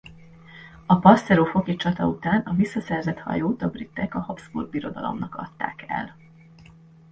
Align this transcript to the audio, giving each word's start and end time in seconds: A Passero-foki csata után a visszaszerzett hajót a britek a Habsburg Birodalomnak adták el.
A 0.85 0.95
Passero-foki 0.99 1.75
csata 1.75 2.05
után 2.07 2.41
a 2.41 2.53
visszaszerzett 2.53 3.17
hajót 3.19 3.61
a 3.61 3.69
britek 3.69 4.15
a 4.15 4.19
Habsburg 4.19 4.69
Birodalomnak 4.69 5.35
adták 5.35 5.85
el. 5.87 6.15